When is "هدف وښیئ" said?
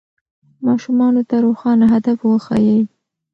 1.93-2.79